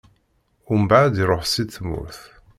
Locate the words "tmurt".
1.65-2.21